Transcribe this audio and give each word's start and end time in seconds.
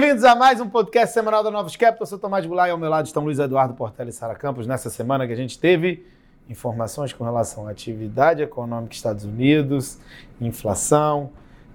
Bem-vindos 0.00 0.22
a 0.22 0.36
mais 0.36 0.60
um 0.60 0.68
podcast 0.68 1.12
semanal 1.12 1.42
da 1.42 1.50
Novos 1.50 1.74
Capital. 1.74 2.02
Eu 2.02 2.06
sou 2.06 2.20
Tomás 2.20 2.46
Goulart 2.46 2.68
e 2.68 2.70
ao 2.70 2.78
meu 2.78 2.88
lado 2.88 3.06
estão 3.06 3.24
Luiz 3.24 3.40
Eduardo 3.40 3.74
Portela 3.74 4.08
e 4.08 4.12
Sara 4.12 4.36
Campos. 4.36 4.64
Nessa 4.64 4.88
semana 4.90 5.26
que 5.26 5.32
a 5.32 5.36
gente 5.36 5.58
teve 5.58 6.06
informações 6.48 7.12
com 7.12 7.24
relação 7.24 7.66
à 7.66 7.72
atividade 7.72 8.40
econômica 8.40 8.90
dos 8.90 8.96
Estados 8.96 9.24
Unidos, 9.24 9.98
inflação, 10.40 11.30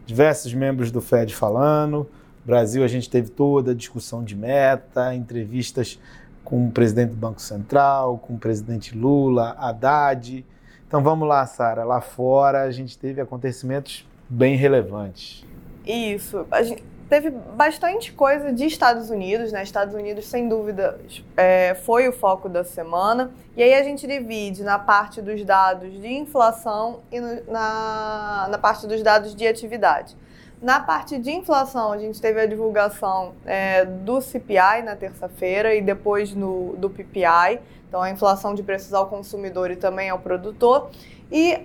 diversos 0.05 0.53
membros 0.53 0.89
do 0.89 1.01
Fed 1.01 1.35
falando. 1.35 2.09
Brasil, 2.45 2.81
a 2.85 2.87
gente 2.87 3.09
teve 3.09 3.29
toda 3.29 3.71
a 3.71 3.75
discussão 3.75 4.23
de 4.23 4.37
meta, 4.37 5.13
entrevistas 5.13 5.99
com 6.45 6.67
o 6.67 6.71
presidente 6.71 7.09
do 7.09 7.17
Banco 7.17 7.41
Central, 7.41 8.19
com 8.19 8.35
o 8.35 8.39
presidente 8.39 8.97
Lula, 8.97 9.53
Haddad. 9.59 10.45
Então 10.87 11.03
vamos 11.03 11.27
lá, 11.27 11.45
Sara. 11.45 11.83
Lá 11.83 11.99
fora 11.99 12.61
a 12.61 12.71
gente 12.71 12.97
teve 12.97 13.19
acontecimentos 13.19 14.07
bem 14.29 14.55
relevantes. 14.55 15.45
Isso. 15.85 16.47
A 16.49 16.63
gente 16.63 16.92
teve 17.13 17.29
bastante 17.29 18.11
coisa 18.11 18.51
de 18.51 18.65
Estados 18.65 19.11
Unidos, 19.11 19.51
né? 19.51 19.61
Estados 19.61 19.93
Unidos, 19.93 20.25
sem 20.25 20.49
dúvida, 20.49 20.99
é, 21.37 21.75
foi 21.85 22.09
o 22.09 22.11
foco 22.11 22.49
da 22.49 22.63
semana. 22.63 23.29
E 23.55 23.61
aí 23.61 23.75
a 23.75 23.83
gente 23.83 24.07
divide 24.07 24.63
na 24.63 24.79
parte 24.79 25.21
dos 25.21 25.45
dados 25.45 25.93
de 25.93 26.07
inflação 26.07 27.01
e 27.11 27.19
no, 27.19 27.51
na, 27.51 28.47
na 28.49 28.57
parte 28.57 28.87
dos 28.87 29.03
dados 29.03 29.35
de 29.35 29.45
atividade. 29.45 30.17
Na 30.59 30.79
parte 30.79 31.19
de 31.19 31.29
inflação, 31.29 31.91
a 31.91 31.99
gente 31.99 32.19
teve 32.19 32.41
a 32.41 32.47
divulgação 32.47 33.33
é, 33.45 33.85
do 33.85 34.19
CPI 34.19 34.81
na 34.83 34.95
terça-feira 34.95 35.75
e 35.75 35.83
depois 35.83 36.33
no, 36.33 36.75
do 36.77 36.89
PPI, 36.89 37.59
então 37.87 38.01
a 38.01 38.09
inflação 38.09 38.55
de 38.55 38.63
preços 38.63 38.91
ao 38.91 39.05
consumidor 39.05 39.69
e 39.69 39.75
também 39.75 40.09
ao 40.09 40.17
produtor. 40.17 40.89
E 41.31 41.61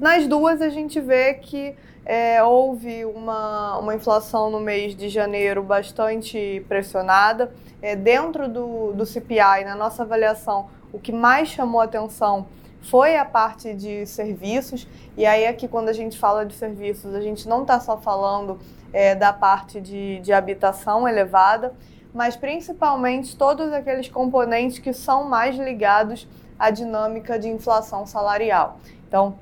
nas 0.00 0.26
duas 0.26 0.60
a 0.60 0.68
gente 0.68 1.00
vê 1.00 1.34
que 1.34 1.74
é, 2.04 2.42
houve 2.42 3.04
uma, 3.04 3.78
uma 3.78 3.94
inflação 3.94 4.50
no 4.50 4.60
mês 4.60 4.96
de 4.96 5.08
janeiro 5.08 5.62
bastante 5.62 6.64
pressionada. 6.68 7.52
É, 7.82 7.96
dentro 7.96 8.48
do, 8.48 8.92
do 8.92 9.06
CPI, 9.06 9.64
na 9.64 9.74
nossa 9.74 10.02
avaliação, 10.02 10.68
o 10.92 10.98
que 10.98 11.12
mais 11.12 11.48
chamou 11.48 11.80
atenção 11.80 12.46
foi 12.82 13.16
a 13.16 13.24
parte 13.24 13.74
de 13.74 14.06
serviços. 14.06 14.86
E 15.16 15.24
aí, 15.24 15.46
aqui, 15.46 15.68
quando 15.68 15.88
a 15.88 15.92
gente 15.92 16.18
fala 16.18 16.44
de 16.44 16.54
serviços, 16.54 17.14
a 17.14 17.20
gente 17.20 17.48
não 17.48 17.62
está 17.62 17.78
só 17.78 17.96
falando 17.96 18.58
é, 18.92 19.14
da 19.14 19.32
parte 19.32 19.80
de, 19.80 20.20
de 20.20 20.32
habitação 20.32 21.06
elevada, 21.06 21.74
mas 22.12 22.36
principalmente 22.36 23.36
todos 23.36 23.72
aqueles 23.72 24.08
componentes 24.08 24.78
que 24.78 24.92
são 24.92 25.24
mais 25.24 25.56
ligados 25.56 26.26
à 26.58 26.70
dinâmica 26.70 27.38
de 27.38 27.48
inflação 27.48 28.04
salarial. 28.06 28.78
Então, 29.06 29.36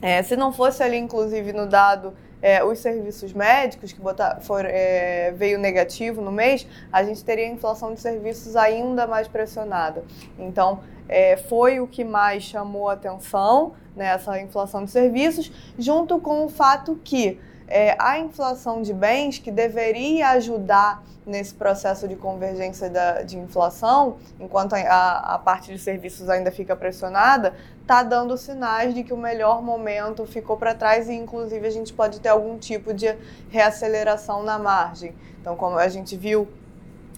é, 0.00 0.22
se 0.22 0.36
não 0.36 0.52
fosse 0.52 0.82
ali, 0.82 0.96
inclusive, 0.96 1.52
no 1.52 1.66
dado 1.66 2.14
é, 2.42 2.62
os 2.62 2.78
serviços 2.78 3.32
médicos, 3.32 3.92
que 3.92 4.00
botar, 4.00 4.40
for, 4.40 4.64
é, 4.64 5.32
veio 5.32 5.58
negativo 5.58 6.20
no 6.20 6.30
mês, 6.30 6.66
a 6.92 7.02
gente 7.02 7.24
teria 7.24 7.46
a 7.46 7.50
inflação 7.50 7.94
de 7.94 8.00
serviços 8.00 8.56
ainda 8.56 9.06
mais 9.06 9.26
pressionada. 9.26 10.04
Então, 10.38 10.80
é, 11.08 11.36
foi 11.36 11.80
o 11.80 11.86
que 11.86 12.04
mais 12.04 12.42
chamou 12.42 12.88
atenção, 12.88 13.72
né, 13.94 14.06
essa 14.08 14.38
inflação 14.40 14.84
de 14.84 14.90
serviços, 14.90 15.50
junto 15.78 16.20
com 16.20 16.44
o 16.44 16.48
fato 16.48 17.00
que 17.02 17.40
é, 17.68 17.96
a 17.98 18.18
inflação 18.18 18.82
de 18.82 18.92
bens, 18.92 19.38
que 19.38 19.50
deveria 19.50 20.30
ajudar 20.30 21.02
nesse 21.26 21.52
processo 21.54 22.06
de 22.06 22.14
convergência 22.14 22.88
da, 22.88 23.22
de 23.22 23.36
inflação, 23.36 24.16
enquanto 24.38 24.74
a, 24.74 25.34
a 25.34 25.38
parte 25.38 25.72
de 25.72 25.78
serviços 25.78 26.28
ainda 26.28 26.52
fica 26.52 26.76
pressionada, 26.76 27.54
está 27.82 28.02
dando 28.02 28.36
sinais 28.36 28.94
de 28.94 29.02
que 29.02 29.12
o 29.12 29.16
melhor 29.16 29.60
momento 29.60 30.24
ficou 30.24 30.56
para 30.56 30.74
trás 30.74 31.08
e, 31.08 31.14
inclusive, 31.14 31.66
a 31.66 31.70
gente 31.70 31.92
pode 31.92 32.20
ter 32.20 32.28
algum 32.28 32.56
tipo 32.58 32.94
de 32.94 33.16
reaceleração 33.50 34.44
na 34.44 34.58
margem. 34.58 35.14
Então, 35.40 35.56
como 35.56 35.76
a 35.78 35.88
gente 35.88 36.16
viu 36.16 36.48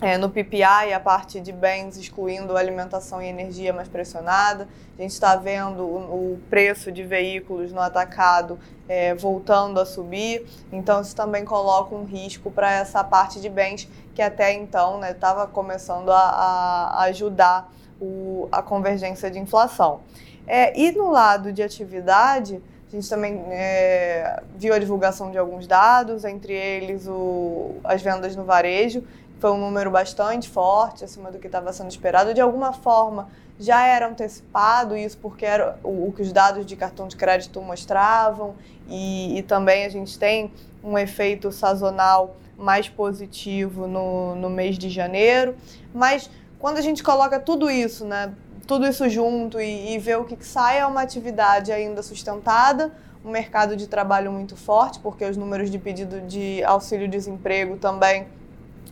é, 0.00 0.16
no 0.16 0.30
PPI, 0.30 0.92
a 0.94 1.00
parte 1.00 1.40
de 1.40 1.50
bens 1.50 1.96
excluindo 1.96 2.56
alimentação 2.56 3.20
e 3.20 3.26
energia 3.26 3.72
mais 3.72 3.88
pressionada. 3.88 4.68
A 4.96 5.02
gente 5.02 5.10
está 5.12 5.34
vendo 5.34 5.82
o, 5.82 6.34
o, 6.34 6.40
preço 6.48 6.92
de 6.92 7.02
veículos 7.02 7.72
no 7.72 7.80
atacado 7.80 8.58
é, 8.88 9.14
voltando 9.14 9.80
a 9.80 9.86
subir. 9.86 10.46
Então, 10.72 11.00
isso 11.00 11.16
também 11.16 11.44
coloca 11.44 11.94
um 11.94 12.04
risco 12.04 12.50
para 12.50 12.70
essa 12.70 13.02
parte 13.02 13.40
de 13.40 13.48
bens 13.48 13.88
que 14.14 14.22
até 14.22 14.52
então 14.52 15.04
estava 15.04 15.46
né, 15.46 15.50
começando 15.52 16.10
a, 16.10 16.20
a 16.20 17.02
ajudar 17.04 17.72
o, 18.00 18.48
a 18.52 18.62
convergência 18.62 19.28
de 19.30 19.38
inflação. 19.38 20.00
É, 20.46 20.78
e 20.78 20.92
no 20.92 21.10
lado 21.10 21.52
de 21.52 21.62
atividade, 21.62 22.62
a 22.88 22.96
gente 22.96 23.08
também 23.08 23.44
é, 23.50 24.42
viu 24.56 24.72
a 24.72 24.78
divulgação 24.78 25.30
de 25.30 25.36
alguns 25.36 25.66
dados, 25.66 26.24
entre 26.24 26.54
eles 26.54 27.06
o, 27.06 27.76
as 27.84 28.00
vendas 28.00 28.34
no 28.34 28.44
varejo, 28.44 29.04
foi 29.38 29.50
um 29.52 29.58
número 29.58 29.90
bastante 29.90 30.48
forte, 30.48 31.04
acima 31.04 31.30
do 31.30 31.38
que 31.38 31.46
estava 31.46 31.72
sendo 31.72 31.90
esperado. 31.90 32.34
De 32.34 32.40
alguma 32.40 32.72
forma, 32.72 33.28
já 33.58 33.86
era 33.86 34.08
antecipado 34.08 34.96
isso, 34.96 35.18
porque 35.18 35.44
era 35.44 35.78
o, 35.82 36.08
o 36.08 36.12
que 36.12 36.22
os 36.22 36.32
dados 36.32 36.66
de 36.66 36.76
cartão 36.76 37.08
de 37.08 37.16
crédito 37.16 37.60
mostravam, 37.60 38.54
e, 38.88 39.38
e, 39.38 39.42
também 39.42 39.84
a 39.84 39.88
gente 39.88 40.18
tem 40.18 40.50
um 40.82 40.96
efeito 40.96 41.52
sazonal 41.52 42.36
mais 42.56 42.88
positivo 42.88 43.86
no, 43.86 44.34
no 44.34 44.48
mês 44.48 44.78
de 44.78 44.88
janeiro. 44.88 45.54
Mas 45.92 46.30
quando 46.58 46.78
a 46.78 46.80
gente 46.80 47.02
coloca 47.02 47.38
tudo 47.38 47.70
isso, 47.70 48.04
né, 48.04 48.32
tudo 48.66 48.86
isso 48.86 49.08
junto 49.08 49.60
e, 49.60 49.94
e 49.94 49.98
vê 49.98 50.16
o 50.16 50.24
que, 50.24 50.36
que 50.36 50.46
sai, 50.46 50.78
é 50.78 50.86
uma 50.86 51.02
atividade 51.02 51.70
ainda 51.70 52.02
sustentada, 52.02 52.92
um 53.24 53.30
mercado 53.30 53.76
de 53.76 53.86
trabalho 53.86 54.32
muito 54.32 54.56
forte, 54.56 54.98
porque 55.00 55.24
os 55.24 55.36
números 55.36 55.70
de 55.70 55.78
pedido 55.78 56.20
de 56.22 56.64
auxílio-desemprego 56.64 57.76
também 57.76 58.26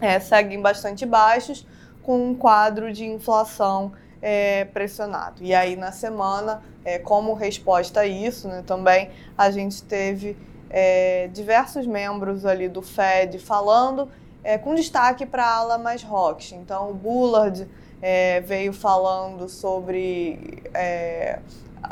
é, 0.01 0.19
seguem 0.21 0.61
bastante 0.61 1.07
baixos, 1.07 1.67
com 2.03 2.31
um 2.31 2.35
quadro 2.35 2.93
de 2.93 3.05
inflação 3.05 3.93
é, 4.23 4.65
pressionado. 4.67 5.43
E 5.43 5.55
aí, 5.55 5.77
na 5.77 5.93
semana, 5.93 6.63
é, 6.85 6.99
como 6.99 7.35
resposta 7.35 8.01
a 8.01 8.07
isso, 8.07 8.49
né, 8.49 8.63
também 8.67 9.11
a 9.37 9.51
gente 9.51 9.83
teve 9.83 10.37
é, 10.71 11.29
diversos 11.33 11.87
membros 11.87 12.45
ali 12.45 12.69
do 12.69 12.83
Fed 12.83 13.39
falando, 13.39 14.09
é, 14.45 14.57
com 14.57 14.75
destaque 14.75 15.27
para 15.27 15.45
a 15.45 15.57
ala 15.57 15.79
mais 15.79 16.03
rocks. 16.03 16.53
Então, 16.53 16.91
o 16.91 16.95
Bullard 16.95 17.67
é, 18.01 18.41
veio 18.41 18.73
falando 18.73 19.49
sobre 19.49 20.63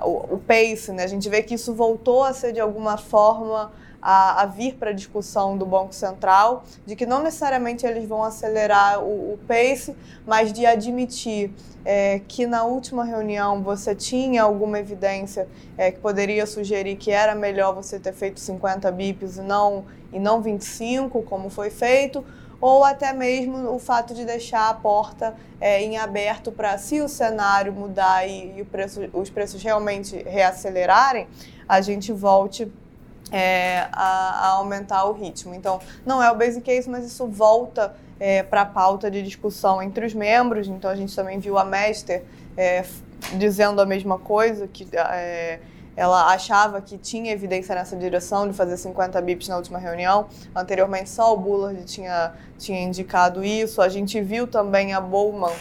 o, 0.03 0.35
o 0.35 0.39
pace, 0.39 0.93
né? 0.93 1.03
a 1.05 1.09
gente 1.09 1.29
vê 1.29 1.43
que 1.43 1.55
isso 1.55 1.75
voltou 1.75 2.23
a 2.23 2.33
ser 2.33 2.53
de 2.53 2.61
alguma 2.61 2.97
forma 2.97 3.73
a, 4.05 4.43
a 4.43 4.47
vir 4.47 4.75
para 4.75 4.91
a 4.91 4.93
discussão 4.93 5.57
do 5.57 5.65
Banco 5.65 5.95
Central, 5.95 6.65
de 6.85 6.95
que 6.95 7.07
não 7.07 7.23
necessariamente 7.23 7.87
eles 7.87 8.07
vão 8.07 8.23
acelerar 8.23 9.03
o, 9.03 9.33
o 9.33 9.39
pace, 9.49 9.97
mas 10.27 10.53
de 10.53 10.67
admitir 10.67 11.51
é, 11.83 12.21
que 12.29 12.47
na 12.47 12.65
última 12.65 13.03
reunião 13.03 13.63
você 13.63 13.95
tinha 13.95 14.43
alguma 14.43 14.79
evidência 14.79 15.49
é, 15.79 15.91
que 15.91 16.01
poderia 16.01 16.45
sugerir 16.45 16.97
que 16.97 17.11
era 17.11 17.35
melhor 17.35 17.75
você 17.75 17.99
ter 17.99 18.13
feito 18.13 18.41
50 18.41 18.93
bips 18.93 19.39
e 19.39 19.41
não, 19.41 19.87
e 20.13 20.21
não 20.21 20.43
25, 20.43 21.23
como 21.23 21.49
foi 21.49 21.71
feito, 21.71 22.23
ou 22.61 22.85
até 22.85 23.11
mesmo 23.13 23.75
o 23.75 23.79
fato 23.79 24.13
de 24.13 24.27
deixar 24.27 24.69
a 24.69 24.75
porta 24.75 25.35
é, 25.59 25.83
em 25.83 25.97
aberto 25.97 26.53
para, 26.53 26.77
se 26.77 27.01
o 27.01 27.09
cenário 27.09 27.73
mudar 27.73 28.29
e, 28.29 28.61
e 28.61 28.65
preço, 28.65 29.01
os 29.15 29.31
preços 29.31 29.63
realmente 29.63 30.17
reacelerarem, 30.25 31.27
a 31.67 31.81
gente 31.81 32.13
volte 32.13 32.71
é, 33.31 33.89
a, 33.93 34.47
a, 34.47 34.49
aumentar 34.53 35.05
o 35.05 35.13
ritmo. 35.13 35.55
Então, 35.55 35.81
não 36.05 36.23
é 36.23 36.31
o 36.31 36.35
basic 36.35 36.65
case, 36.65 36.89
mas 36.89 37.05
isso 37.05 37.27
volta 37.27 37.95
é, 38.21 38.43
para 38.43 38.63
a 38.63 38.67
pauta 38.67 39.11
de 39.11 39.23
discussão 39.23 39.83
entre 39.83 40.07
os 40.07 40.15
membros. 40.15 40.69
Então, 40.69 40.91
a 40.91 40.97
gente 40.97 41.15
também 41.15 41.39
viu 41.39 41.59
a 41.59 41.65
Mester 41.65 42.25
é, 42.57 42.85
dizendo 43.37 43.81
a 43.81 43.87
mesma 43.87 44.19
coisa, 44.19 44.69
que 44.69 44.87
é, 44.93 45.59
ela 45.97 46.33
achava 46.33 46.81
que 46.81 46.99
tinha 46.99 47.33
evidência 47.33 47.75
nessa 47.75 47.97
direção 47.97 48.49
de 48.49 48.55
fazer 48.55 48.77
50 48.77 49.21
bips 49.23 49.49
na 49.49 49.57
última 49.57 49.79
reunião. 49.79 50.27
Anteriormente, 50.55 51.09
só 51.11 51.33
o 51.33 51.37
Bullard 51.37 51.85
tinha, 51.85 52.33
tinha 52.59 52.83
indicado 52.83 53.45
isso. 53.45 53.81
A 53.81 53.89
gente 53.89 54.21
viu 54.21 54.47
também 54.47 54.93
a 54.93 55.01
Bowman 55.01 55.53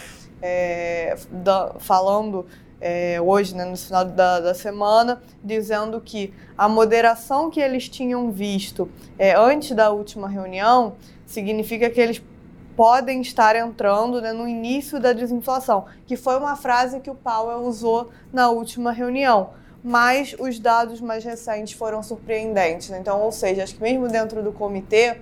é, 0.42 1.16
da, 1.30 1.74
falando 1.78 2.46
é, 2.86 3.18
hoje, 3.18 3.56
né, 3.56 3.64
no 3.64 3.78
final 3.78 4.04
da, 4.04 4.40
da, 4.40 4.52
semana, 4.52 5.22
dizendo 5.42 5.98
que 6.02 6.34
a 6.56 6.68
moderação 6.68 7.50
que 7.50 7.58
eles 7.58 7.88
tinham 7.88 8.30
visto 8.30 8.90
é, 9.18 9.34
antes 9.34 9.70
da 9.74 9.90
última 9.90 10.28
reunião 10.28 10.96
significa 11.24 11.88
que 11.88 11.98
eles 11.98 12.22
podem 12.76 13.22
estar 13.22 13.56
entrando 13.56 14.20
né, 14.20 14.34
no 14.34 14.46
início 14.46 15.00
da 15.00 15.14
desinflação, 15.14 15.86
que 16.06 16.14
foi 16.14 16.36
uma 16.36 16.56
frase 16.56 17.00
que 17.00 17.08
o 17.08 17.14
Powell 17.14 17.60
usou 17.62 18.10
na 18.30 18.50
última 18.50 18.92
reunião. 18.92 19.54
Mas 19.82 20.36
os 20.38 20.58
dados 20.58 21.00
mais 21.00 21.24
recentes 21.24 21.72
foram 21.72 22.02
surpreendentes. 22.02 22.90
Né? 22.90 22.98
Então, 22.98 23.22
ou 23.22 23.32
seja, 23.32 23.62
acho 23.62 23.76
que 23.76 23.82
mesmo 23.82 24.08
dentro 24.08 24.42
do 24.42 24.52
comitê, 24.52 25.16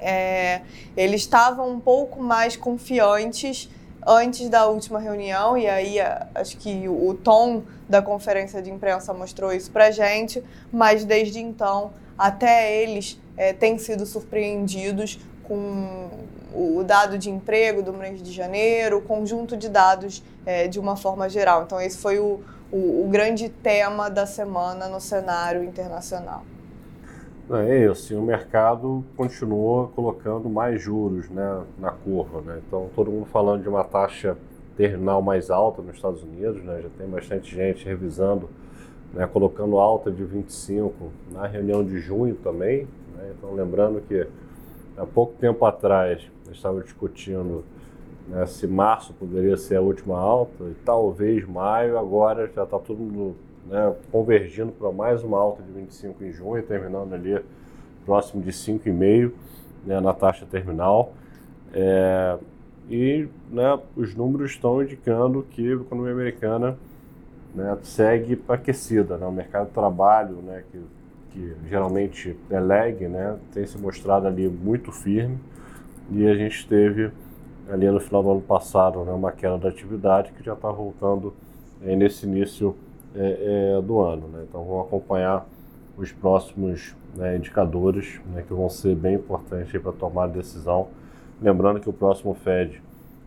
é, 0.00 0.62
eles 0.96 1.20
estavam 1.20 1.70
um 1.70 1.78
pouco 1.78 2.20
mais 2.20 2.56
confiantes 2.56 3.68
antes 4.06 4.48
da 4.48 4.66
última 4.66 4.98
reunião, 4.98 5.56
e 5.56 5.68
aí 5.68 5.96
acho 6.34 6.56
que 6.56 6.88
o 6.88 7.14
tom 7.14 7.62
da 7.88 8.00
conferência 8.00 8.62
de 8.62 8.70
imprensa 8.70 9.12
mostrou 9.12 9.52
isso 9.52 9.70
para 9.70 9.90
gente, 9.90 10.42
mas 10.72 11.04
desde 11.04 11.40
então 11.40 11.92
até 12.16 12.82
eles 12.82 13.18
é, 13.36 13.52
têm 13.52 13.78
sido 13.78 14.04
surpreendidos 14.04 15.18
com 15.44 16.08
o 16.54 16.82
dado 16.84 17.16
de 17.18 17.30
emprego 17.30 17.82
do 17.82 17.92
mês 17.92 18.22
de 18.22 18.32
janeiro, 18.32 18.98
o 18.98 19.02
conjunto 19.02 19.56
de 19.56 19.68
dados 19.68 20.22
é, 20.44 20.68
de 20.68 20.78
uma 20.78 20.96
forma 20.96 21.28
geral. 21.28 21.62
Então, 21.62 21.80
esse 21.80 21.96
foi 21.96 22.18
o, 22.18 22.40
o, 22.70 23.04
o 23.04 23.08
grande 23.10 23.48
tema 23.48 24.10
da 24.10 24.26
semana 24.26 24.88
no 24.88 25.00
cenário 25.00 25.64
internacional. 25.64 26.44
É 27.52 27.84
isso, 27.90 28.12
e 28.12 28.16
o 28.16 28.22
mercado 28.22 29.04
continua 29.16 29.88
colocando 29.88 30.48
mais 30.48 30.80
juros 30.80 31.28
né, 31.30 31.64
na 31.80 31.90
curva. 31.90 32.40
Né? 32.42 32.62
Então, 32.64 32.88
todo 32.94 33.10
mundo 33.10 33.26
falando 33.26 33.62
de 33.62 33.68
uma 33.68 33.82
taxa 33.82 34.38
terminal 34.76 35.20
mais 35.20 35.50
alta 35.50 35.82
nos 35.82 35.96
Estados 35.96 36.22
Unidos, 36.22 36.62
né? 36.62 36.80
já 36.80 36.88
tem 36.96 37.08
bastante 37.08 37.52
gente 37.52 37.84
revisando, 37.84 38.48
né, 39.12 39.26
colocando 39.26 39.78
alta 39.78 40.12
de 40.12 40.22
25 40.22 40.94
na 41.32 41.44
reunião 41.48 41.84
de 41.84 41.98
junho 41.98 42.36
também. 42.36 42.86
Né? 43.16 43.32
Então, 43.36 43.52
lembrando 43.52 44.00
que 44.00 44.28
há 44.96 45.04
pouco 45.04 45.32
tempo 45.40 45.64
atrás, 45.64 46.22
estava 46.52 46.80
discutindo 46.80 47.64
né, 48.28 48.46
se 48.46 48.68
março 48.68 49.12
poderia 49.14 49.56
ser 49.56 49.74
a 49.74 49.80
última 49.80 50.16
alta, 50.16 50.62
e 50.66 50.74
talvez 50.84 51.44
maio, 51.48 51.98
agora 51.98 52.48
já 52.54 52.62
está 52.62 52.78
todo 52.78 53.00
mundo 53.00 53.34
né, 53.70 53.94
convergindo 54.10 54.72
para 54.72 54.90
mais 54.90 55.22
uma 55.22 55.38
alta 55.38 55.62
de 55.62 55.70
25 55.70 56.24
em 56.24 56.32
junho, 56.32 56.60
terminando 56.64 57.14
ali 57.14 57.40
próximo 58.04 58.42
de 58.42 58.50
5,5 58.50 59.30
né, 59.86 60.00
na 60.00 60.12
taxa 60.12 60.44
terminal. 60.44 61.14
É, 61.72 62.36
e 62.90 63.28
né, 63.48 63.78
os 63.94 64.12
números 64.16 64.50
estão 64.50 64.82
indicando 64.82 65.46
que 65.48 65.70
a 65.70 65.74
economia 65.76 66.12
americana 66.12 66.76
né, 67.54 67.78
segue 67.82 68.42
aquecida. 68.48 69.16
Né? 69.16 69.24
O 69.24 69.32
mercado 69.32 69.68
de 69.68 69.72
trabalho, 69.72 70.36
né, 70.42 70.64
que, 70.72 70.80
que 71.30 71.56
geralmente 71.68 72.36
é 72.50 72.58
lag, 72.58 73.06
né, 73.06 73.38
tem 73.54 73.64
se 73.64 73.78
mostrado 73.78 74.26
ali 74.26 74.48
muito 74.48 74.90
firme. 74.90 75.38
E 76.10 76.26
a 76.26 76.34
gente 76.34 76.66
teve 76.66 77.12
ali 77.70 77.88
no 77.88 78.00
final 78.00 78.20
do 78.20 78.32
ano 78.32 78.40
passado 78.40 79.04
né, 79.04 79.12
uma 79.12 79.30
queda 79.30 79.56
da 79.56 79.68
atividade 79.68 80.32
que 80.32 80.42
já 80.42 80.54
está 80.54 80.72
voltando 80.72 81.32
é, 81.80 81.94
nesse 81.94 82.26
início 82.26 82.74
é, 83.14 83.76
é, 83.78 83.82
do 83.82 84.00
ano. 84.00 84.28
Né? 84.28 84.44
Então 84.48 84.64
vamos 84.64 84.86
acompanhar 84.86 85.46
os 85.96 86.12
próximos 86.12 86.94
né, 87.16 87.36
indicadores 87.36 88.20
né, 88.32 88.42
que 88.46 88.52
vão 88.52 88.68
ser 88.68 88.94
bem 88.94 89.16
importantes 89.16 89.80
para 89.80 89.92
tomar 89.92 90.28
decisão. 90.28 90.88
Lembrando 91.40 91.80
que 91.80 91.88
o 91.88 91.92
próximo 91.92 92.34
Fed, 92.34 92.82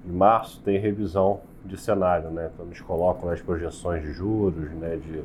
em 0.06 0.12
março, 0.12 0.62
tem 0.62 0.78
revisão 0.80 1.42
de 1.66 1.78
cenário. 1.78 2.30
Né? 2.30 2.50
Então 2.54 2.66
eles 2.66 2.82
colocam 2.82 3.30
as 3.30 3.42
projeções 3.42 4.02
de 4.02 4.12
juros, 4.14 4.72
né, 4.72 4.98
de, 4.98 5.22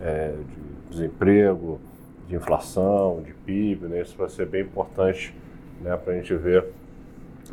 é, 0.00 0.34
de 0.34 0.90
desemprego, 0.90 1.80
de 2.28 2.36
inflação, 2.36 3.22
de 3.24 3.32
PIB. 3.32 3.86
Né? 3.86 4.02
Isso 4.02 4.16
vai 4.16 4.28
ser 4.28 4.46
bem 4.46 4.62
importante 4.62 5.34
né, 5.80 5.96
para 5.96 6.12
a 6.12 6.16
gente 6.16 6.34
ver 6.34 6.66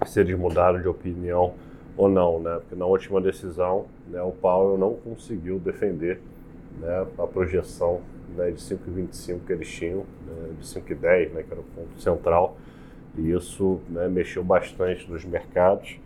se 0.05 0.19
eles 0.19 0.37
mudaram 0.37 0.81
de 0.81 0.87
opinião 0.87 1.53
ou 1.95 2.09
não, 2.09 2.39
né? 2.39 2.55
Porque 2.55 2.75
na 2.75 2.85
última 2.85 3.21
decisão, 3.21 3.85
né, 4.07 4.21
o 4.21 4.31
Powell 4.31 4.77
não 4.77 4.95
conseguiu 4.95 5.59
defender 5.59 6.19
né, 6.79 7.05
a 7.17 7.27
projeção 7.27 8.01
né, 8.35 8.51
de 8.51 8.61
5,25 8.61 9.39
que 9.45 9.53
eles 9.53 9.69
tinham, 9.69 10.05
né, 10.25 10.49
de 10.59 10.65
5,10, 10.65 11.31
né, 11.31 11.43
que 11.43 11.51
era 11.51 11.61
o 11.61 11.63
ponto 11.63 12.01
central, 12.01 12.57
e 13.17 13.31
isso 13.31 13.79
né, 13.89 14.07
mexeu 14.07 14.43
bastante 14.43 15.09
nos 15.09 15.23
mercados, 15.23 15.99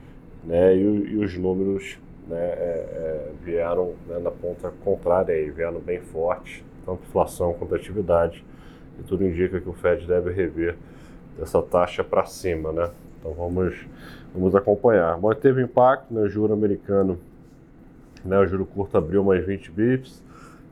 né, 0.43 0.75
e, 0.75 0.81
e 0.81 1.17
os 1.17 1.37
números 1.37 1.97
né, 2.27 2.37
é, 2.37 2.41
é, 2.41 3.31
vieram 3.43 3.93
né, 4.07 4.19
na 4.19 4.31
ponta 4.31 4.71
contrária, 4.83 5.33
aí, 5.33 5.49
vieram 5.49 5.79
bem 5.79 6.01
fortes, 6.01 6.63
tanto 6.85 7.03
inflação 7.03 7.53
quanto 7.53 7.75
atividade, 7.75 8.43
e 8.99 9.03
tudo 9.03 9.23
indica 9.23 9.59
que 9.59 9.69
o 9.69 9.73
Fed 9.73 10.05
deve 10.07 10.31
rever 10.31 10.75
essa 11.39 11.61
taxa 11.61 12.03
para 12.03 12.25
cima, 12.25 12.71
né? 12.71 12.89
Então 13.19 13.31
vamos, 13.33 13.85
vamos 14.33 14.55
acompanhar. 14.55 15.19
Mas 15.19 15.37
teve 15.37 15.61
impacto, 15.61 16.13
né? 16.13 16.21
O 16.21 16.29
juro 16.29 16.53
americano, 16.53 17.19
né? 18.25 18.39
O 18.39 18.47
juro 18.47 18.65
curto 18.65 18.97
abriu 18.97 19.23
mais 19.23 19.45
20 19.45 19.71
bips, 19.71 20.23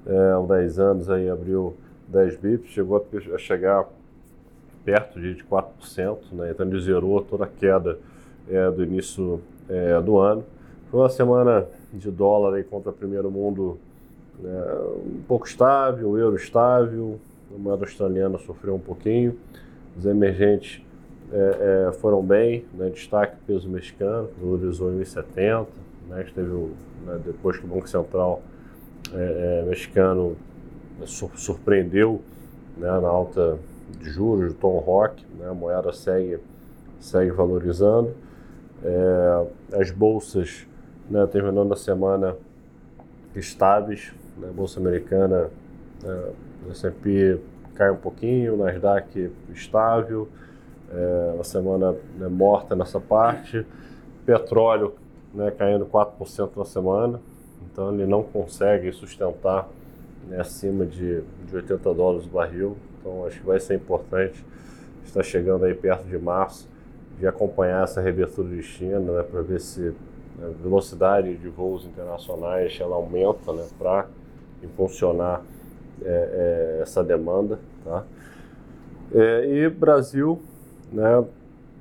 é, 0.05 0.33
há 0.33 0.39
10 0.39 0.79
anos 0.79 1.09
aí 1.09 1.29
abriu 1.29 1.75
10 2.07 2.37
bips, 2.37 2.69
chegou 2.69 3.05
a 3.33 3.37
chegar 3.37 3.85
perto 4.83 5.19
de 5.19 5.43
4%, 5.43 6.17
né? 6.31 6.51
Então 6.51 6.65
ele 6.65 6.79
zerou 6.79 7.21
toda 7.21 7.45
a 7.45 7.47
queda 7.47 7.97
é, 8.47 8.69
do 8.69 8.83
início 8.83 9.41
é, 9.67 9.99
do 9.99 10.17
ano. 10.17 10.43
Foi 10.91 10.99
uma 10.99 11.09
semana 11.09 11.65
de 11.91 12.11
dólar 12.11 12.55
aí 12.55 12.63
contra 12.63 12.91
o 12.91 12.93
primeiro 12.93 13.31
mundo 13.31 13.79
né, 14.39 14.63
um 14.97 15.21
pouco 15.27 15.47
estável, 15.47 16.09
o 16.09 16.17
euro 16.17 16.35
estável, 16.35 17.19
a 17.53 17.57
moeda 17.57 17.83
australiana 17.83 18.37
sofreu 18.37 18.75
um 18.75 18.79
pouquinho, 18.79 19.37
os 19.97 20.05
emergentes 20.05 20.81
é, 21.31 21.87
é, 21.87 21.91
foram 21.93 22.21
bem, 22.21 22.65
né, 22.73 22.89
destaque 22.89 23.37
peso 23.47 23.69
mexicano, 23.69 24.29
valorizou 24.39 24.93
em 24.93 24.99
1,70, 24.99 25.65
né, 26.09 26.25
teve 26.35 26.49
o, 26.49 26.71
né, 27.05 27.19
depois 27.25 27.57
que 27.57 27.65
o 27.65 27.67
Banco 27.67 27.89
Central 27.89 28.41
é, 29.15 29.61
é 29.61 29.65
mexicano 29.67 30.35
sur 31.05 31.31
surpreendeu 31.35 32.21
né, 32.77 32.87
na 32.87 33.07
alta 33.07 33.57
de 33.99 34.09
juros 34.09 34.53
do 34.53 34.59
Tom 34.59 34.77
Rock, 34.79 35.25
né, 35.37 35.49
a 35.49 35.53
moeda 35.53 35.91
segue, 35.93 36.39
segue 36.99 37.31
valorizando. 37.31 38.13
É, 38.83 39.47
as 39.79 39.91
bolsas 39.91 40.67
né, 41.09 41.25
terminando 41.27 41.73
a 41.73 41.77
semana 41.77 42.35
estáveis, 43.35 44.13
né, 44.37 44.49
bolsa 44.53 44.79
americana, 44.79 45.49
né, 46.03 46.23
S&P 46.71 47.39
cai 47.75 47.91
um 47.91 47.97
pouquinho, 47.97 48.57
Nasdaq 48.57 49.31
estável, 49.53 50.27
é, 50.91 51.31
uma 51.35 51.43
semana 51.43 51.91
né, 52.17 52.27
morta 52.27 52.75
nessa 52.75 52.99
parte. 52.99 53.65
Petróleo 54.25 54.95
né, 55.33 55.51
caindo 55.51 55.85
4% 55.85 56.51
na 56.55 56.65
semana, 56.65 57.19
então 57.75 57.93
ele 57.93 58.05
não 58.05 58.23
consegue 58.23 58.89
sustentar 58.93 59.67
né, 60.29 60.39
acima 60.39 60.85
de, 60.85 61.21
de 61.45 61.55
80 61.57 61.93
dólares 61.93 62.25
o 62.25 62.29
barril. 62.29 62.77
Então 62.97 63.25
acho 63.25 63.41
que 63.41 63.45
vai 63.45 63.59
ser 63.59 63.75
importante 63.75 64.45
estar 65.03 65.21
chegando 65.21 65.65
aí 65.65 65.73
perto 65.73 66.05
de 66.05 66.17
março 66.17 66.69
de 67.19 67.27
acompanhar 67.27 67.83
essa 67.83 67.99
reabertura 67.99 68.47
de 68.47 68.63
China 68.63 68.99
né, 68.99 69.23
para 69.23 69.41
ver 69.41 69.59
se 69.59 69.81
né, 69.81 69.93
a 70.45 70.63
velocidade 70.63 71.35
de 71.35 71.49
voos 71.49 71.85
internacionais 71.85 72.77
ela 72.79 72.95
aumenta 72.95 73.51
né, 73.51 73.65
para 73.77 74.07
impulsionar 74.63 75.41
é, 76.01 76.77
é, 76.77 76.81
essa 76.81 77.03
demanda. 77.03 77.59
Tá? 77.83 78.05
É, 79.13 79.49
e 79.49 79.69
Brasil 79.69 80.41
né, 80.93 81.25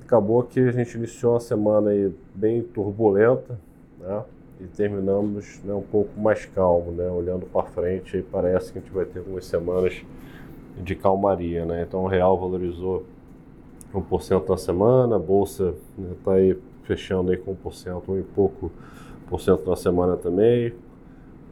acabou 0.03 0.43
que 0.43 0.59
a 0.59 0.71
gente 0.73 0.97
iniciou 0.97 1.35
uma 1.35 1.39
semana 1.39 1.91
aí 1.91 2.13
bem 2.33 2.61
turbulenta, 2.61 3.57
né, 3.97 4.23
e 4.59 4.65
terminamos 4.65 5.61
né, 5.63 5.73
um 5.73 5.81
pouco 5.81 6.19
mais 6.19 6.45
calmo, 6.45 6.91
né, 6.91 7.09
olhando 7.09 7.45
para 7.45 7.63
frente, 7.63 8.23
parece 8.31 8.71
que 8.71 8.79
a 8.79 8.81
gente 8.81 8.91
vai 8.91 9.05
ter 9.05 9.19
algumas 9.19 9.45
semanas 9.45 10.03
de 10.81 10.95
calmaria, 10.95 11.65
né, 11.65 11.83
então 11.87 12.03
o 12.03 12.07
real 12.07 12.39
valorizou 12.39 13.05
1% 13.93 14.49
na 14.49 14.57
semana, 14.57 15.15
a 15.15 15.19
bolsa 15.19 15.73
está 16.11 16.31
né, 16.31 16.37
aí 16.37 16.57
fechando 16.83 17.31
aí 17.31 17.37
com 17.37 17.55
1%, 17.55 18.03
um 18.07 18.19
e 18.19 18.23
pouco 18.23 18.71
por 19.27 19.41
cento 19.41 19.69
na 19.69 19.75
semana 19.75 20.15
também, 20.15 20.73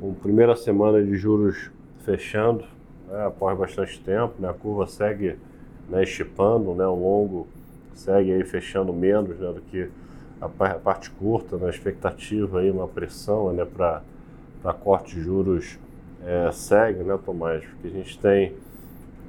uma 0.02 0.14
primeira 0.14 0.56
semana 0.56 1.04
de 1.04 1.16
juros 1.16 1.72
fechando, 2.00 2.64
né, 3.10 3.26
após 3.26 3.58
bastante 3.58 4.00
tempo, 4.02 4.34
né, 4.40 4.50
a 4.50 4.54
curva 4.54 4.88
segue 4.88 5.38
né, 5.90 6.04
estipando, 6.04 6.74
né, 6.74 6.86
o 6.86 6.96
longo 6.96 7.48
segue 7.94 8.32
aí 8.32 8.44
fechando 8.44 8.94
menos 8.94 9.40
né, 9.40 9.52
do 9.52 9.62
que 9.62 9.90
a, 10.46 10.76
parte 10.76 11.10
curta, 11.12 11.58
na 11.58 11.66
né, 11.66 11.70
expectativa 11.70 12.60
aí 12.60 12.70
uma 12.70 12.88
pressão 12.88 13.52
né, 13.54 13.66
para 13.66 14.02
corte 14.74 15.16
de 15.16 15.22
juros 15.22 15.78
é, 16.26 16.52
segue, 16.52 17.04
né, 17.04 17.18
Tomás? 17.24 17.64
Porque 17.64 17.88
a 17.88 17.92
gente 17.92 18.18
tem 18.20 18.54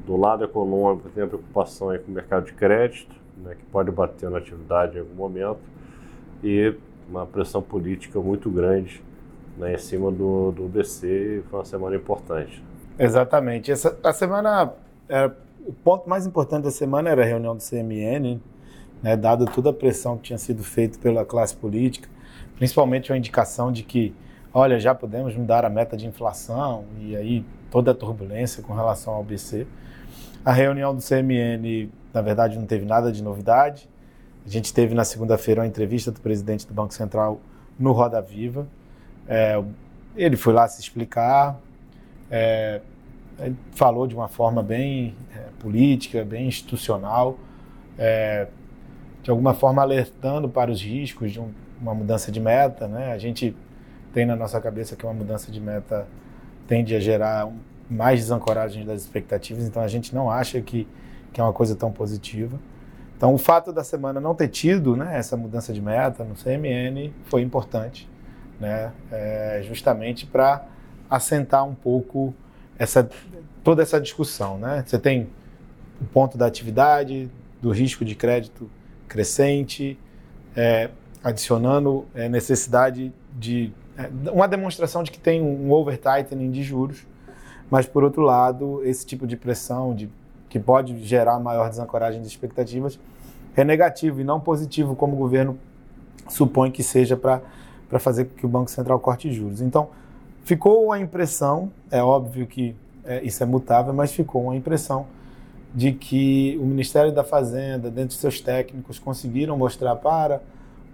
do 0.06 0.16
lado 0.16 0.44
econômico 0.44 1.09
tem 1.09 1.25
a 1.25 1.26
preocupação 1.26 1.90
aí 1.90 1.99
com 1.99 2.11
o 2.11 2.14
mercado 2.14 2.47
de 2.47 2.52
crédito, 2.52 3.14
né, 3.38 3.54
que 3.54 3.64
pode 3.66 3.90
bater 3.90 4.28
na 4.28 4.38
atividade 4.38 4.97
em 4.97 5.00
algum 5.00 5.14
momento, 5.14 5.61
e 6.42 6.75
uma 7.09 7.26
pressão 7.26 7.62
política 7.62 8.21
muito 8.21 8.50
grande 8.50 9.02
né, 9.56 9.75
em 9.75 9.78
cima 9.78 10.11
do, 10.11 10.52
do 10.52 10.68
BC, 10.68 11.42
foi 11.49 11.59
uma 11.59 11.64
semana 11.64 11.97
importante. 11.97 12.62
Exatamente. 12.99 13.73
Essa, 13.73 13.99
a 14.02 14.12
semana 14.12 14.73
era 15.09 15.26
é, 15.26 15.30
o 15.66 15.73
ponto 15.73 16.09
mais 16.09 16.26
importante 16.26 16.64
da 16.64 16.71
semana 16.71 17.11
era 17.11 17.23
a 17.23 17.25
reunião 17.25 17.56
do 17.56 17.62
CMN, 17.62 18.40
né, 19.05 19.19
dada 19.19 19.45
toda 19.45 19.69
a 19.69 19.73
pressão 19.73 20.17
que 20.17 20.23
tinha 20.23 20.39
sido 20.39 20.65
feita 20.65 20.99
pela 20.99 21.27
classe 21.27 21.55
política, 21.55 22.09
principalmente 22.57 23.13
a 23.13 23.17
indicação 23.19 23.71
de 23.71 23.83
que, 23.83 24.15
olha, 24.53 24.81
já 24.81 24.95
podemos 24.95 25.37
mudar 25.37 25.63
a 25.63 25.69
meta 25.69 25.95
de 25.95 26.07
inflação 26.07 26.87
e 26.99 27.15
aí 27.15 27.45
toda 27.71 27.91
a 27.91 27.95
turbulência 27.95 28.63
com 28.63 28.73
relação 28.73 29.13
ao 29.13 29.23
BC. 29.23 29.67
A 30.43 30.53
reunião 30.53 30.97
do 30.97 31.03
CMN, 31.03 31.91
na 32.15 32.23
verdade, 32.23 32.59
não 32.59 32.65
teve 32.65 32.87
nada 32.87 33.13
de 33.13 33.23
novidade. 33.23 33.87
A 34.47 34.49
gente 34.49 34.73
teve 34.73 34.95
na 34.95 35.05
segunda-feira 35.05 35.61
uma 35.61 35.67
entrevista 35.67 36.11
do 36.11 36.21
presidente 36.23 36.67
do 36.67 36.73
Banco 36.73 36.95
Central 36.95 37.43
no 37.79 37.93
Roda 37.93 38.23
Viva. 38.23 38.67
É, 39.29 39.63
ele 40.17 40.37
foi 40.37 40.55
lá 40.55 40.67
se 40.67 40.81
explicar. 40.81 41.61
É, 42.31 42.81
ele 43.39 43.57
falou 43.73 44.07
de 44.07 44.15
uma 44.15 44.29
forma 44.29 44.63
bem 44.63 45.15
é, 45.37 45.41
política, 45.61 46.25
bem 46.25 46.49
institucional. 46.49 47.39
De 49.25 49.31
alguma 49.31 49.54
forma 49.54 49.83
alertando 49.83 50.49
para 50.49 50.71
os 50.71 50.81
riscos 50.81 51.33
de 51.33 51.40
um, 51.40 51.50
uma 51.81 51.95
mudança 51.95 52.31
de 52.31 52.38
meta. 52.38 52.87
Né? 52.87 53.12
A 53.12 53.19
gente 53.19 53.57
tem 54.12 54.25
na 54.25 54.37
nossa 54.37 54.61
cabeça 54.61 54.95
que 54.95 55.04
uma 55.04 55.12
mudança 55.12 55.50
de 55.50 55.61
meta 55.61 56.07
tende 56.69 56.95
a 56.95 57.00
gerar 57.00 57.50
mais 57.90 58.21
desancoragem 58.21 58.85
das 58.85 59.02
expectativas, 59.02 59.64
então 59.64 59.83
a 59.83 59.88
gente 59.88 60.14
não 60.14 60.31
acha 60.31 60.61
que, 60.61 60.88
que 61.33 61.40
é 61.40 61.45
uma 61.45 61.52
coisa 61.52 61.75
tão 61.75 61.90
positiva. 61.90 62.59
Então, 63.16 63.35
o 63.35 63.38
fato 63.38 63.73
da 63.73 63.85
semana 63.85 64.21
não 64.21 64.35
ter 64.35 64.49
tido 64.49 64.97
né, 64.97 65.19
essa 65.19 65.37
mudança 65.37 65.73
de 65.73 65.81
meta 65.81 66.25
no 66.25 66.35
CMN 66.35 67.12
foi 67.26 67.43
importante, 67.43 68.09
né, 68.61 68.93
é, 69.11 69.62
justamente 69.64 70.26
para 70.26 70.64
assentar 71.09 71.64
um 71.64 71.75
pouco 71.75 72.35
essa, 72.78 73.09
toda 73.62 73.83
essa 73.83 74.00
discussão. 74.00 74.59
Né? 74.59 74.83
Você 74.87 74.99
tem 74.99 75.28
o 76.00 76.04
ponto 76.04 76.37
da 76.37 76.47
atividade, 76.47 77.31
do 77.61 77.71
risco 77.71 78.04
de 78.04 78.14
crédito 78.14 78.71
crescente, 79.09 79.99
é, 80.57 80.91
adicionando 81.23 82.05
é, 82.15 82.29
necessidade 82.29 83.13
de 83.37 83.73
é, 83.97 84.11
uma 84.31 84.49
demonstração 84.49 85.03
de 85.03 85.11
que 85.11 85.19
tem 85.19 85.41
um 85.41 85.71
over-tightening 85.71 86.51
de 86.51 86.63
juros, 86.63 87.07
mas 87.71 87.87
por 87.87 88.05
outro 88.05 88.23
lado, 88.23 88.81
esse 88.85 89.07
tipo 89.07 89.27
de 89.27 89.37
pressão 89.37 89.95
de, 89.95 90.11
que 90.49 90.59
pode 90.59 91.03
gerar 91.05 91.39
maior 91.39 91.69
desancoragem 91.69 92.21
de 92.21 92.27
expectativas 92.27 92.99
é 93.57 93.65
negativo 93.65 94.21
e 94.21 94.25
não 94.25 94.41
positivo, 94.41 94.97
como 94.97 95.15
o 95.15 95.17
governo 95.17 95.59
supõe 96.29 96.71
que 96.71 96.83
seja 96.83 97.17
para 97.17 97.41
fazer 97.99 98.27
com 98.27 98.35
que 98.35 98.47
o 98.47 98.49
Banco 98.49 98.71
Central 98.71 98.99
corte 98.99 99.33
juros. 99.33 99.61
Então, 99.61 99.89
ficou 100.45 100.93
a 100.93 100.99
impressão, 100.99 101.71
é 101.91 102.03
óbvio 102.03 102.47
que 102.47 102.75
é, 103.05 103.23
isso 103.23 103.43
é 103.43 103.47
mutável, 103.47 103.93
mas 103.93 104.13
ficou 104.13 104.45
uma 104.45 104.57
impressão 104.57 105.07
de 105.75 105.93
que 105.93 106.57
o 106.62 106.64
Ministério 106.64 107.12
da 107.12 107.25
Fazenda, 107.25 107.90
dentro 107.90 108.14
de 108.14 108.21
seus 108.21 108.40
técnicos, 108.40 108.99
conseguiram 108.99 109.57
mostrar 109.59 109.97
para 109.97 110.40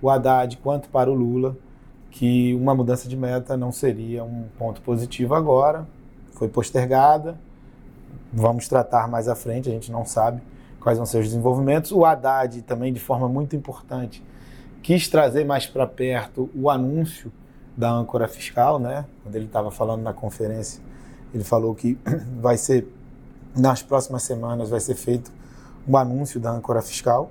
o 0.00 0.08
Haddad 0.08 0.56
quanto 0.56 0.88
para 0.88 1.10
o 1.10 1.14
Lula 1.14 1.54
que 2.10 2.54
uma 2.54 2.74
mudança 2.74 3.08
de 3.08 3.16
meta 3.16 3.56
não 3.56 3.70
seria 3.70 4.24
um 4.24 4.46
ponto 4.58 4.80
positivo 4.80 5.34
agora, 5.34 5.86
foi 6.32 6.48
postergada, 6.48 7.38
vamos 8.32 8.66
tratar 8.66 9.06
mais 9.06 9.28
à 9.28 9.36
frente, 9.36 9.68
a 9.68 9.72
gente 9.72 9.92
não 9.92 10.04
sabe 10.04 10.40
quais 10.80 10.96
vão 10.96 11.06
ser 11.06 11.18
os 11.18 11.26
desenvolvimentos. 11.26 11.92
O 11.92 12.04
Haddad 12.04 12.62
também, 12.62 12.92
de 12.92 12.98
forma 12.98 13.28
muito 13.28 13.54
importante, 13.54 14.24
quis 14.82 15.08
trazer 15.08 15.44
mais 15.44 15.66
para 15.66 15.86
perto 15.86 16.48
o 16.54 16.70
anúncio 16.70 17.30
da 17.76 17.90
âncora 17.90 18.26
fiscal, 18.26 18.78
né? 18.78 19.04
Quando 19.22 19.36
ele 19.36 19.44
estava 19.44 19.70
falando 19.70 20.02
na 20.02 20.12
conferência, 20.12 20.82
ele 21.32 21.44
falou 21.44 21.74
que 21.74 21.98
vai 22.40 22.56
ser 22.56 22.88
nas 23.56 23.82
próximas 23.82 24.22
semanas 24.22 24.70
vai 24.70 24.80
ser 24.80 24.94
feito 24.94 25.32
um 25.86 25.96
anúncio 25.96 26.38
da 26.38 26.50
âncora 26.50 26.82
fiscal. 26.82 27.30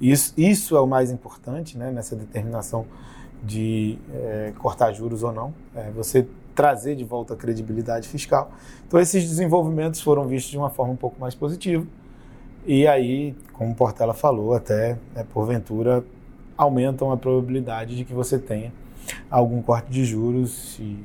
Isso, 0.00 0.32
isso 0.36 0.76
é 0.76 0.80
o 0.80 0.86
mais 0.86 1.10
importante, 1.10 1.76
né? 1.76 1.90
Nessa 1.90 2.16
determinação 2.16 2.86
de 3.42 3.98
é, 4.12 4.52
cortar 4.58 4.92
juros 4.92 5.22
ou 5.22 5.32
não. 5.32 5.54
É, 5.74 5.90
você 5.90 6.26
trazer 6.54 6.94
de 6.94 7.04
volta 7.04 7.34
a 7.34 7.36
credibilidade 7.36 8.08
fiscal. 8.08 8.50
Então, 8.86 9.00
esses 9.00 9.22
desenvolvimentos 9.28 10.00
foram 10.00 10.26
vistos 10.26 10.50
de 10.50 10.58
uma 10.58 10.70
forma 10.70 10.92
um 10.92 10.96
pouco 10.96 11.20
mais 11.20 11.34
positiva. 11.34 11.86
E 12.66 12.86
aí, 12.86 13.34
como 13.52 13.72
o 13.72 13.74
Portela 13.74 14.12
falou, 14.12 14.54
até 14.54 14.98
né, 15.14 15.24
porventura 15.32 16.04
aumentam 16.56 17.10
a 17.10 17.16
probabilidade 17.16 17.96
de 17.96 18.04
que 18.04 18.12
você 18.12 18.38
tenha 18.38 18.72
algum 19.30 19.62
corte 19.62 19.90
de 19.90 20.04
juros 20.04 20.78
e, 20.78 20.98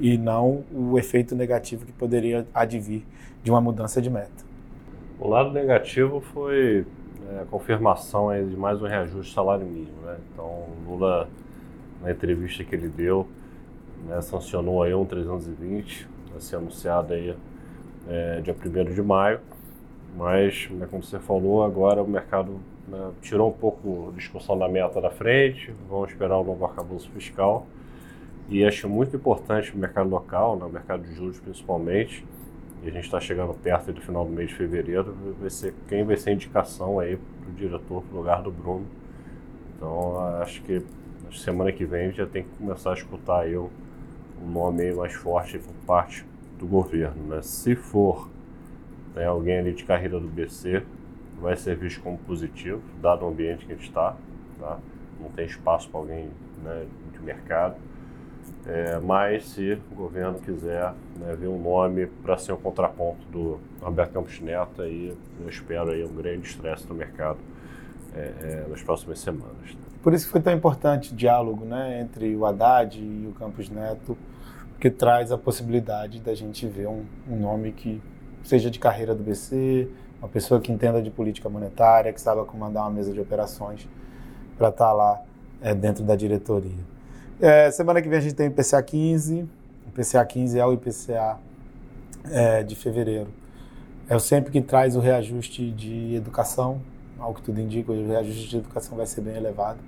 e, 0.00 0.18
não 0.18 0.64
o 0.72 0.98
efeito 0.98 1.34
negativo 1.34 1.84
que 1.84 1.92
poderia 1.92 2.46
advir 2.54 3.02
de 3.42 3.50
uma 3.50 3.60
mudança 3.60 4.00
de 4.00 4.10
meta. 4.10 4.44
O 5.18 5.28
lado 5.28 5.52
negativo 5.52 6.20
foi 6.20 6.86
é, 7.30 7.42
a 7.42 7.44
confirmação 7.44 8.30
de 8.48 8.56
mais 8.56 8.80
um 8.82 8.86
reajuste 8.86 9.34
salário 9.34 9.66
mínimo. 9.66 10.00
Né? 10.04 10.16
Então, 10.32 10.66
Lula, 10.86 11.28
na 12.02 12.10
entrevista 12.10 12.64
que 12.64 12.74
ele 12.74 12.88
deu, 12.88 13.26
né, 14.06 14.20
sancionou 14.20 14.82
aí 14.82 14.94
um 14.94 15.04
320, 15.04 16.08
vai 16.30 16.40
ser 16.40 16.56
anunciado 16.56 17.12
aí 17.12 17.36
é, 18.08 18.40
dia 18.40 18.54
1 18.54 18.94
de 18.94 19.02
maio, 19.02 19.40
mas, 20.16 20.68
né, 20.70 20.86
como 20.90 21.02
você 21.02 21.18
falou, 21.18 21.62
agora 21.62 22.02
o 22.02 22.08
mercado 22.08 22.60
né, 22.88 23.10
tirou 23.20 23.50
um 23.50 23.52
pouco 23.52 24.10
a 24.12 24.16
discussão 24.16 24.58
da 24.58 24.68
meta 24.68 25.00
da 25.00 25.10
frente, 25.10 25.72
vamos 25.88 26.10
esperar 26.10 26.38
o 26.38 26.44
novo 26.44 26.64
arcabouço 26.64 27.08
fiscal, 27.10 27.66
e 28.50 28.64
acho 28.64 28.88
muito 28.88 29.16
importante 29.16 29.72
o 29.72 29.78
mercado 29.78 30.10
local, 30.10 30.56
né, 30.56 30.68
mercado 30.70 31.04
de 31.04 31.14
juros 31.14 31.38
principalmente, 31.38 32.26
e 32.82 32.88
a 32.88 32.90
gente 32.90 33.04
está 33.04 33.20
chegando 33.20 33.54
perto 33.54 33.92
do 33.92 34.00
final 34.00 34.24
do 34.24 34.30
mês 34.32 34.48
de 34.48 34.56
fevereiro, 34.56 35.16
vai 35.38 35.48
ser 35.48 35.72
quem 35.88 36.04
vai 36.04 36.16
ser 36.16 36.30
a 36.30 36.32
indicação 36.32 36.98
aí 36.98 37.16
para 37.16 37.50
o 37.50 37.54
diretor 37.54 38.04
no 38.10 38.18
lugar 38.18 38.42
do 38.42 38.50
Bruno. 38.50 38.86
Então, 39.76 40.18
acho 40.42 40.62
que 40.62 40.82
semana 41.32 41.70
que 41.70 41.84
vem 41.84 42.10
já 42.10 42.26
tem 42.26 42.42
que 42.42 42.48
começar 42.58 42.90
a 42.90 42.94
escutar 42.94 43.40
aí 43.42 43.56
o 43.56 43.70
um 44.42 44.50
nome 44.50 44.92
mais 44.94 45.12
forte 45.12 45.58
por 45.58 45.74
parte 45.86 46.24
do 46.58 46.66
governo. 46.66 47.22
Né? 47.28 47.42
Se 47.42 47.76
for 47.76 48.28
né, 49.14 49.26
alguém 49.26 49.58
ali 49.58 49.72
de 49.72 49.84
carreira 49.84 50.18
do 50.18 50.26
BC, 50.26 50.82
vai 51.40 51.56
ser 51.56 51.76
visto 51.76 52.02
como 52.02 52.18
positivo, 52.18 52.82
dado 53.00 53.24
o 53.24 53.28
ambiente 53.28 53.64
que 53.64 53.72
a 53.72 53.76
gente 53.76 53.88
está. 53.88 54.16
Tá? 54.58 54.78
Não 55.20 55.28
tem 55.30 55.46
espaço 55.46 55.88
para 55.88 56.00
alguém 56.00 56.28
né, 56.64 56.86
de 57.12 57.20
mercado. 57.20 57.76
É, 58.66 58.98
mas 59.00 59.48
se 59.48 59.80
o 59.90 59.94
governo 59.94 60.38
quiser 60.38 60.92
né, 61.18 61.34
ver 61.34 61.48
um 61.48 61.58
nome 61.58 62.06
para 62.06 62.36
ser 62.36 62.52
um 62.52 62.58
contraponto 62.58 63.24
do 63.32 63.58
Roberto 63.80 64.12
Campos 64.12 64.38
Neto, 64.40 64.82
aí 64.82 65.16
eu 65.40 65.48
espero 65.48 65.90
aí 65.90 66.04
um 66.04 66.14
grande 66.14 66.46
estresse 66.46 66.86
no 66.86 66.94
mercado 66.94 67.38
é, 68.14 68.32
é, 68.42 68.66
nas 68.68 68.82
próximas 68.82 69.18
semanas. 69.18 69.76
Por 70.02 70.12
isso 70.12 70.26
que 70.26 70.32
foi 70.32 70.40
tão 70.40 70.52
importante 70.52 71.12
o 71.12 71.16
diálogo 71.16 71.64
né, 71.64 72.00
entre 72.00 72.34
o 72.36 72.44
Haddad 72.44 72.98
e 72.98 73.26
o 73.26 73.32
Campos 73.32 73.68
Neto, 73.70 74.16
que 74.78 74.90
traz 74.90 75.32
a 75.32 75.38
possibilidade 75.38 76.20
da 76.20 76.34
gente 76.34 76.66
ver 76.66 76.88
um, 76.88 77.04
um 77.28 77.36
nome 77.36 77.72
que 77.72 78.00
seja 78.42 78.70
de 78.70 78.78
carreira 78.78 79.14
do 79.14 79.22
BC, 79.22 79.88
uma 80.20 80.28
pessoa 80.28 80.60
que 80.60 80.70
entenda 80.70 81.02
de 81.02 81.10
política 81.10 81.48
monetária, 81.48 82.12
que 82.12 82.20
saiba 82.20 82.44
comandar 82.44 82.84
uma 82.84 82.90
mesa 82.90 83.12
de 83.12 83.20
operações 83.20 83.88
para 84.56 84.68
estar 84.68 84.86
tá 84.86 84.92
lá 84.92 85.22
é, 85.60 85.74
dentro 85.74 86.04
da 86.04 86.14
diretoria. 86.14 86.99
É, 87.40 87.70
semana 87.70 88.02
que 88.02 88.08
vem 88.08 88.18
a 88.18 88.20
gente 88.20 88.34
tem 88.34 88.48
o 88.48 88.50
IPCA 88.50 88.82
15, 88.82 89.48
o 89.86 89.88
IPCA 89.88 90.24
15 90.26 90.58
é 90.58 90.66
o 90.66 90.74
IPCA 90.74 91.38
é, 92.30 92.62
de 92.62 92.76
fevereiro. 92.76 93.28
É 94.06 94.14
o 94.14 94.20
sempre 94.20 94.52
que 94.52 94.60
traz 94.60 94.94
o 94.94 95.00
reajuste 95.00 95.70
de 95.70 96.14
educação, 96.14 96.82
ao 97.18 97.32
que 97.32 97.40
tudo 97.40 97.58
indica, 97.58 97.92
o 97.92 98.06
reajuste 98.06 98.46
de 98.46 98.56
educação 98.58 98.94
vai 98.94 99.06
ser 99.06 99.22
bem 99.22 99.36
elevado. 99.36 99.78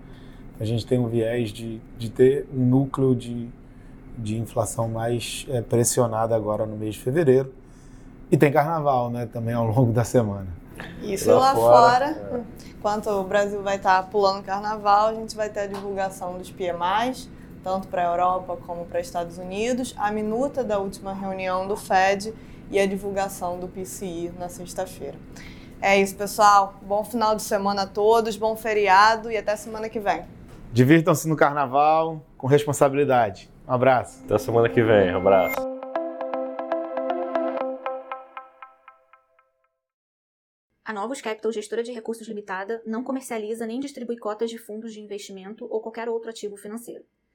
A 0.59 0.65
gente 0.65 0.87
tem 0.87 0.99
um 0.99 1.09
viés 1.09 1.51
de, 1.51 1.79
de 1.99 2.11
ter 2.11 2.49
um 2.55 2.65
núcleo 2.65 3.15
de, 3.15 3.51
de 4.17 4.39
inflação 4.39 4.89
mais 4.89 5.45
é, 5.51 5.61
pressionada 5.61 6.35
agora 6.35 6.65
no 6.65 6.77
mês 6.77 6.95
de 6.95 7.01
fevereiro. 7.01 7.53
E 8.31 8.37
tem 8.39 8.51
carnaval, 8.51 9.11
né, 9.11 9.27
também 9.27 9.53
ao 9.53 9.67
longo 9.67 9.93
da 9.93 10.05
semana. 10.05 10.47
Isso 11.03 11.29
lá, 11.31 11.53
lá 11.53 11.55
fora, 11.55 12.15
fora 12.15 12.39
é. 12.39 12.71
enquanto 12.71 13.11
o 13.11 13.25
Brasil 13.25 13.63
vai 13.63 13.77
estar 13.77 14.03
pulando 14.09 14.43
carnaval, 14.43 15.09
a 15.09 15.15
gente 15.15 15.37
vai 15.37 15.51
ter 15.51 15.61
a 15.61 15.67
divulgação 15.67 16.39
dos 16.39 16.51
PMIs, 16.51 17.29
tanto 17.63 17.89
para 17.89 18.03
a 18.03 18.13
Europa 18.13 18.57
como 18.67 18.85
para 18.87 19.01
Estados 19.01 19.39
Unidos, 19.39 19.95
a 19.97 20.11
minuta 20.11 20.65
da 20.65 20.79
última 20.79 21.13
reunião 21.13 21.67
do 21.67 21.77
Fed 21.77 22.35
e 22.71 22.79
a 22.79 22.87
divulgação 22.87 23.59
do 23.59 23.69
PCI 23.69 24.33
na 24.39 24.49
sexta-feira. 24.49 25.19
É 25.81 26.01
isso, 26.01 26.17
pessoal. 26.17 26.75
Bom 26.83 27.05
final 27.05 27.35
de 27.35 27.43
semana 27.43 27.83
a 27.83 27.87
todos, 27.87 28.37
bom 28.37 28.57
feriado 28.57 29.31
e 29.31 29.37
até 29.37 29.57
semana 29.57 29.89
que 29.89 29.99
vem. 29.99 30.25
Divirtam-se 30.73 31.29
no 31.29 31.37
carnaval 31.37 32.23
com 32.39 32.47
responsabilidade. 32.47 33.51
Um 33.69 33.73
abraço. 33.73 34.23
Até 34.25 34.39
semana 34.39 34.69
que 34.69 34.83
vem. 34.83 35.15
Um 35.15 35.19
abraço. 35.19 35.73
A 40.85 40.93
Novos 40.93 41.21
Capital, 41.21 41.53
gestora 41.53 41.83
de 41.83 41.93
recursos 41.93 42.27
limitada, 42.29 42.83
não 42.85 43.03
comercializa 43.03 43.67
nem 43.67 43.81
distribui 43.81 44.17
cotas 44.19 44.51
de 44.51 44.59
fundos 44.59 44.93
de 44.93 45.01
investimento 45.01 45.67
ou 45.71 45.81
qualquer 45.81 46.09
outro 46.09 46.31
ativo 46.31 46.57
financeiro. 46.57 47.05